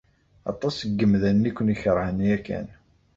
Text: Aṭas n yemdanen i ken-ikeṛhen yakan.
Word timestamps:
Aṭas 0.51 0.75
n 0.81 0.89
yemdanen 0.99 1.49
i 1.49 1.51
ken-ikeṛhen 1.51 2.19
yakan. 2.27 2.67